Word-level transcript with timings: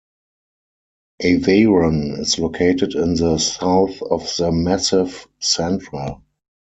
Aveyron 1.21 2.17
is 2.17 2.39
located 2.39 2.95
in 2.95 3.13
the 3.13 3.37
south 3.37 4.01
of 4.01 4.35
the 4.35 4.51
Massif 4.51 5.27
Central. 5.37 6.23